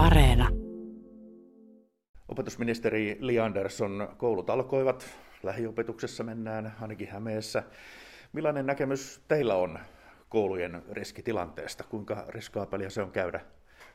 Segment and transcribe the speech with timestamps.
[0.00, 0.48] Areena.
[2.28, 5.06] Opetusministeri Li Andersson, koulut alkoivat.
[5.42, 7.62] Lähiopetuksessa mennään ainakin Hämeessä.
[8.32, 9.78] Millainen näkemys teillä on
[10.28, 11.84] koulujen riskitilanteesta?
[11.84, 13.40] Kuinka riskaapelia se on käydä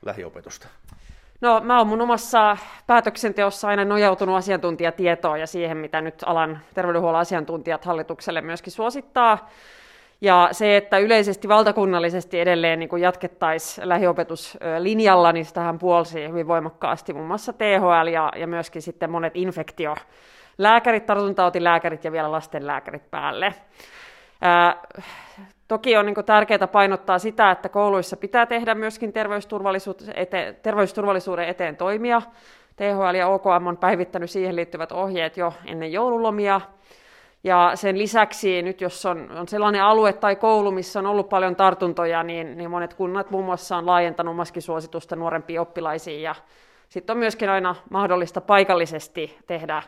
[0.01, 0.67] lähiopetusta?
[1.41, 7.21] No mä oon mun omassa päätöksenteossa aina nojautunut asiantuntijatietoon ja siihen, mitä nyt alan terveydenhuollon
[7.21, 9.49] asiantuntijat hallitukselle myöskin suosittaa.
[10.21, 17.27] Ja se, että yleisesti valtakunnallisesti edelleen niin jatkettaisiin lähiopetuslinjalla, niin sitähän puolsi hyvin voimakkaasti muun
[17.27, 23.53] muassa THL ja, ja myöskin sitten monet infektiolääkärit, tartuntatautilääkärit ja vielä lastenlääkärit päälle.
[24.41, 24.81] Ää,
[25.67, 29.13] toki on niin tärkeää painottaa sitä, että kouluissa pitää tehdä myöskin
[30.15, 32.21] eteen, terveysturvallisuuden eteen toimia.
[32.75, 36.61] THL ja OKM on päivittänyt siihen liittyvät ohjeet jo ennen joululomia,
[37.45, 41.55] ja sen lisäksi nyt, jos on, on sellainen alue tai koulu, missä on ollut paljon
[41.55, 46.21] tartuntoja, niin, niin monet kunnat muun muassa on laajentanut maskisuositusta nuorempiin oppilaisiin.
[46.21, 46.35] Ja
[46.89, 49.83] sitten on myöskin aina mahdollista paikallisesti tehdä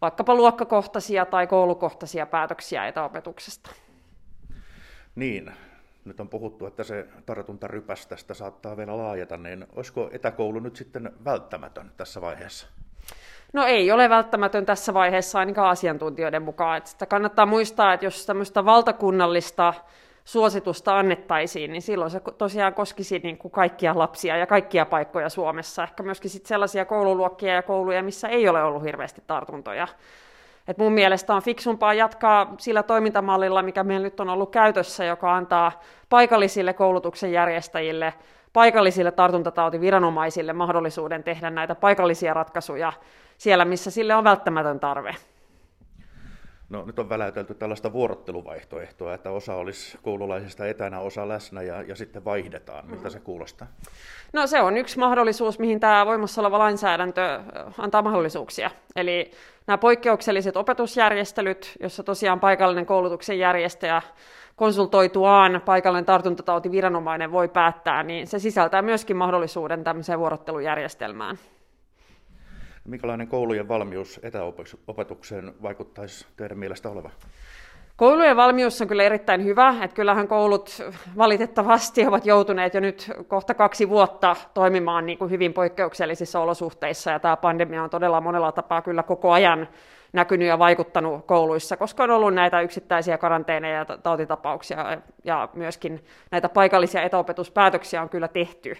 [0.00, 3.70] vaikkapa luokkakohtaisia tai koulukohtaisia päätöksiä etäopetuksesta.
[5.14, 5.52] Niin,
[6.04, 11.12] nyt on puhuttu, että se tartuntarypäs tästä saattaa vielä laajata, niin olisiko etäkoulu nyt sitten
[11.24, 12.77] välttämätön tässä vaiheessa?
[13.52, 16.76] No ei ole välttämätön tässä vaiheessa ainakaan asiantuntijoiden mukaan.
[16.76, 19.74] Että kannattaa muistaa, että jos tämmöistä valtakunnallista
[20.24, 25.82] suositusta annettaisiin, niin silloin se tosiaan koskisi niin kuin kaikkia lapsia ja kaikkia paikkoja Suomessa.
[25.82, 29.88] Ehkä myöskin sit sellaisia koululuokkia ja kouluja, missä ei ole ollut hirveästi tartuntoja.
[30.68, 35.36] Et mun mielestä on fiksumpaa jatkaa sillä toimintamallilla, mikä meillä nyt on ollut käytössä, joka
[35.36, 35.72] antaa
[36.08, 38.14] paikallisille koulutuksen järjestäjille,
[38.52, 42.92] paikallisille tartuntatautiviranomaisille mahdollisuuden tehdä näitä paikallisia ratkaisuja
[43.38, 45.16] siellä, missä sille on välttämätön tarve.
[46.68, 51.96] No, nyt on väläytelty tällaista vuorotteluvaihtoehtoa, että osa olisi koululaisista etänä, osa läsnä ja, ja
[51.96, 52.86] sitten vaihdetaan.
[52.86, 53.10] Miltä mm.
[53.10, 53.68] se kuulostaa?
[54.32, 57.40] No se on yksi mahdollisuus, mihin tämä voimassa oleva lainsäädäntö
[57.78, 58.70] antaa mahdollisuuksia.
[58.96, 59.30] Eli
[59.66, 64.02] nämä poikkeukselliset opetusjärjestelyt, jossa tosiaan paikallinen koulutuksen järjestäjä
[64.56, 71.38] konsultoituaan paikallinen tartuntatautiviranomainen voi päättää, niin se sisältää myöskin mahdollisuuden tämmöiseen vuorottelujärjestelmään.
[72.88, 77.10] Minkälainen koulujen valmius etäopetukseen vaikuttaisi teidän mielestä olevan?
[77.96, 80.82] Koulujen valmius on kyllä erittäin hyvä, että kyllähän koulut
[81.16, 87.20] valitettavasti ovat joutuneet jo nyt kohta kaksi vuotta toimimaan niin kuin hyvin poikkeuksellisissa olosuhteissa, ja
[87.20, 89.68] tämä pandemia on todella monella tapaa kyllä koko ajan
[90.12, 96.48] näkynyt ja vaikuttanut kouluissa, koska on ollut näitä yksittäisiä karanteeneja ja tautitapauksia, ja myöskin näitä
[96.48, 98.76] paikallisia etäopetuspäätöksiä on kyllä tehty.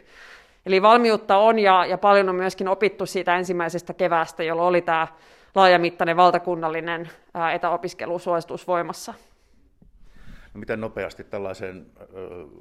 [0.66, 5.06] Eli valmiutta on ja, ja paljon on myöskin opittu siitä ensimmäisestä keväästä, jolloin oli tämä
[5.54, 9.14] laajamittainen valtakunnallinen ää, etäopiskelusuositus voimassa.
[10.54, 11.86] No miten nopeasti tällaiseen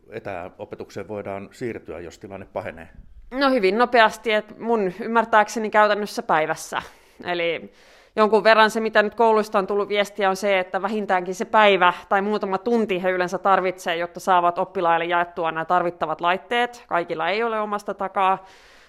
[0.10, 2.90] etäopetukseen voidaan siirtyä, jos tilanne pahenee?
[3.32, 6.82] No hyvin nopeasti, että mun ymmärtääkseni käytännössä päivässä.
[7.24, 7.72] Eli
[8.18, 11.94] jonkun verran se, mitä nyt kouluista on tullut viestiä, on se, että vähintäänkin se päivä
[12.10, 16.84] tai muutama tunti he yleensä tarvitsee, jotta saavat oppilaille jaettua nämä tarvittavat laitteet.
[16.88, 18.46] Kaikilla ei ole omasta takaa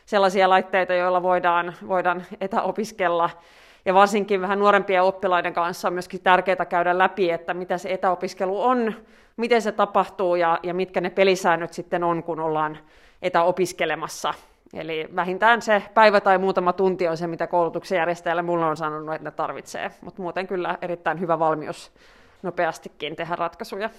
[0.06, 3.30] sellaisia laitteita, joilla voidaan, voidaan etäopiskella.
[3.84, 8.62] Ja varsinkin vähän nuorempien oppilaiden kanssa on myöskin tärkeää käydä läpi, että mitä se etäopiskelu
[8.62, 8.94] on,
[9.36, 12.78] miten se tapahtuu ja, ja mitkä ne pelisäännöt sitten on, kun ollaan
[13.22, 14.34] etäopiskelemassa.
[14.74, 19.14] Eli vähintään se päivä tai muutama tunti on se, mitä koulutuksen järjestäjälle mulle on sanonut,
[19.14, 19.90] että ne tarvitsee.
[20.00, 21.92] Mutta muuten kyllä erittäin hyvä valmius
[22.42, 23.90] nopeastikin tehdä ratkaisuja.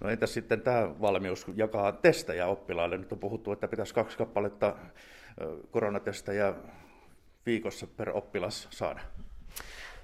[0.00, 2.98] No entäs sitten tämä valmius jakaa testejä oppilaille?
[2.98, 4.74] Nyt on puhuttu, että pitäisi kaksi kappaletta
[5.70, 6.54] koronatestejä
[7.46, 9.00] viikossa per oppilas saada.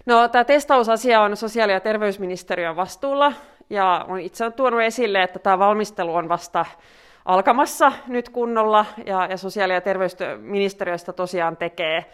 [0.06, 3.32] No, tämä testausasia on sosiaali- ja terveysministeriön vastuulla,
[3.70, 6.66] ja on itse tuonut esille, että tämä valmistelu on vasta
[7.25, 12.04] alkamassa nyt kunnolla ja, ja sosiaali- ja terveysministeriöstä tosiaan tekee.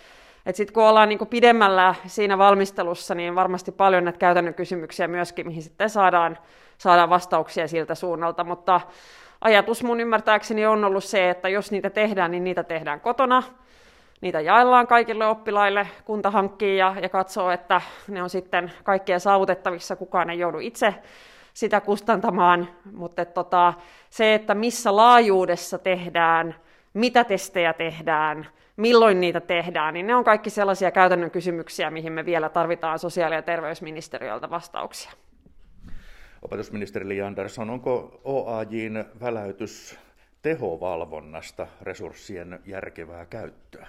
[0.53, 5.63] Sitten kun ollaan niin pidemmällä siinä valmistelussa, niin varmasti paljon näitä käytännön kysymyksiä myöskin, mihin
[5.63, 6.39] sitten saadaan,
[6.79, 8.81] saadaan vastauksia siltä suunnalta, mutta
[9.41, 13.43] ajatus mun ymmärtääkseni on ollut se, että jos niitä tehdään, niin niitä tehdään kotona,
[14.21, 19.97] niitä jaellaan kaikille oppilaille, kunta hankkii ja, ja katsoo, että ne on sitten kaikkien saavutettavissa,
[19.97, 20.95] kukaan ei joudu itse
[21.57, 23.75] sitä kustantamaan, mutta tota,
[24.11, 26.55] se, että missä laajuudessa tehdään,
[26.95, 32.25] mitä testejä tehdään, milloin niitä tehdään, niin ne on kaikki sellaisia käytännön kysymyksiä, mihin me
[32.25, 35.13] vielä tarvitaan sosiaali- ja terveysministeriöltä vastauksia.
[36.43, 39.99] Opetusministeri Li Andersson, onko OAJin väläytys
[40.43, 43.87] tehovalvonnasta resurssien järkevää käyttöä?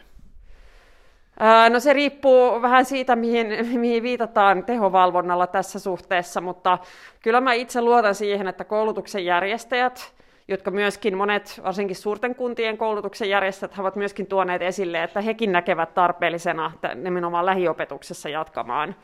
[1.69, 3.47] No se riippuu vähän siitä, mihin,
[3.79, 6.77] mihin viitataan tehovalvonnalla tässä suhteessa, mutta
[7.23, 10.17] kyllä mä itse luotan siihen, että koulutuksen järjestäjät
[10.47, 15.93] jotka myöskin monet, varsinkin suurten kuntien koulutuksen järjestäjät, ovat myöskin tuoneet esille, että hekin näkevät
[15.93, 18.95] tarpeellisena nimenomaan lähiopetuksessa jatkamaan.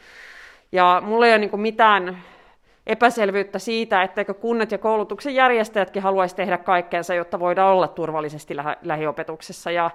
[0.72, 2.18] Ja mulla ei ole niin mitään
[2.88, 9.72] epäselvyyttä siitä, etteikö kunnat ja koulutuksen järjestäjätkin haluaisi tehdä kaikkeensa, jotta voidaan olla turvallisesti lähiopetuksessa.
[9.72, 9.92] Ja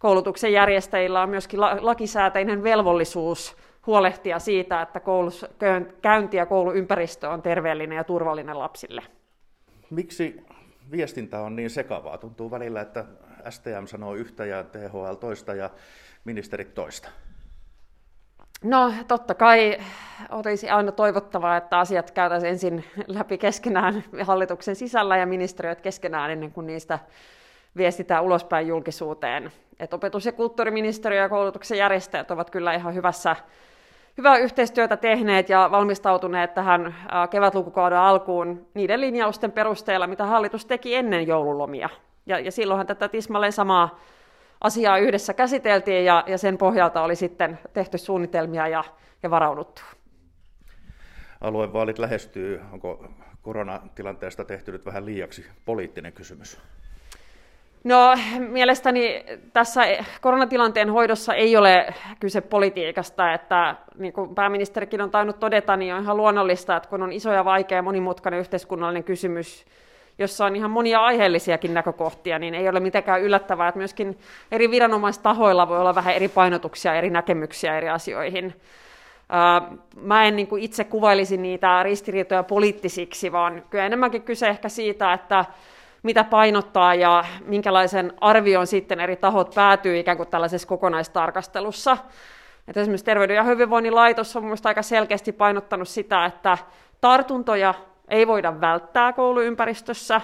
[0.00, 3.56] koulutuksen järjestäjillä on myöskin lakisääteinen velvollisuus
[3.86, 5.00] huolehtia siitä, että
[6.02, 9.02] käynti ja kouluympäristö on terveellinen ja turvallinen lapsille.
[9.90, 10.44] Miksi
[10.90, 12.18] viestintä on niin sekavaa?
[12.18, 13.04] Tuntuu välillä, että
[13.50, 15.70] STM sanoo yhtä ja THL toista ja
[16.24, 17.08] ministerit toista.
[18.64, 19.78] No totta kai
[20.30, 26.52] olisi aina toivottavaa, että asiat käytäisiin ensin läpi keskenään hallituksen sisällä ja ministeriöt keskenään ennen
[26.52, 26.98] kuin niistä
[27.76, 29.52] viestitään ulospäin julkisuuteen.
[29.80, 33.36] Et opetus- ja kulttuuriministeriö ja koulutuksen järjestäjät ovat kyllä ihan hyvässä,
[34.18, 36.94] hyvää yhteistyötä tehneet ja valmistautuneet tähän
[37.30, 41.88] kevätlukukauden alkuun niiden linjausten perusteella, mitä hallitus teki ennen joululomia.
[42.26, 44.00] Ja, ja silloinhan tätä tismalleen samaa
[44.60, 48.84] asiaa yhdessä käsiteltiin ja, ja sen pohjalta oli sitten tehty suunnitelmia ja,
[49.22, 49.82] ja varauduttu.
[51.40, 52.60] Aluevaalit lähestyy.
[52.72, 53.08] Onko
[53.42, 56.58] koronatilanteesta tehty nyt vähän liiaksi poliittinen kysymys?
[57.84, 59.82] No mielestäni tässä
[60.20, 66.02] koronatilanteen hoidossa ei ole kyse politiikasta, että niin kuin pääministerikin on tainnut todeta, niin on
[66.02, 69.64] ihan luonnollista, että kun on iso ja vaikea ja monimutkainen yhteiskunnallinen kysymys,
[70.18, 74.18] jossa on ihan monia aiheellisiakin näkökohtia, niin ei ole mitenkään yllättävää, että myöskin
[74.52, 78.54] eri viranomaistahoilla voi olla vähän eri painotuksia, eri näkemyksiä eri asioihin.
[79.96, 85.12] Mä en niin kuin itse kuvailisi niitä ristiriitoja poliittisiksi, vaan kyllä enemmänkin kyse ehkä siitä,
[85.12, 85.44] että
[86.02, 91.96] mitä painottaa ja minkälaisen arvioon sitten eri tahot päätyy ikään kuin tällaisessa kokonaistarkastelussa.
[92.68, 96.58] Että esimerkiksi Terveyden ja hyvinvoinnin laitos on minusta aika selkeästi painottanut sitä, että
[97.00, 97.74] tartuntoja
[98.08, 100.20] ei voida välttää kouluympäristössä.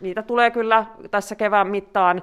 [0.00, 2.22] Niitä tulee kyllä tässä kevään mittaan,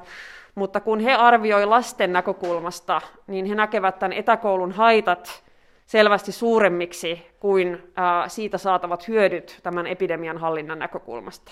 [0.56, 5.44] mutta kun he arvioivat lasten näkökulmasta, niin he näkevät tämän etäkoulun haitat
[5.86, 7.94] selvästi suuremmiksi kuin
[8.28, 11.52] siitä saatavat hyödyt tämän epidemian hallinnan näkökulmasta.